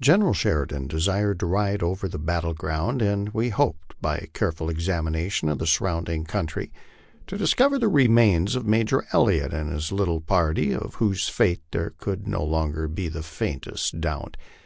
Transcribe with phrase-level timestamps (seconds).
[0.00, 4.70] General Sheridan desired to ride over the battle ground, and we hoped by a careful
[4.70, 6.72] examination of the surrounding country
[7.26, 11.60] to discover the remains of Major El liott and his little party, of whose fate
[11.72, 14.38] there could no longer be the faintest doubt.